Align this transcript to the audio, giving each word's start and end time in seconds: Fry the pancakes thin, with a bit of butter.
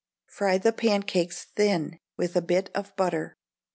Fry 0.25 0.57
the 0.57 0.73
pancakes 0.73 1.45
thin, 1.55 1.99
with 2.17 2.35
a 2.35 2.41
bit 2.41 2.71
of 2.73 2.95
butter. 2.95 3.37